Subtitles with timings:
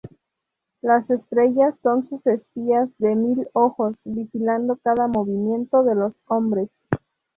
[0.81, 6.69] Las estrellas son sus espías de mil ojos, vigilando cada movimiento de los hombres.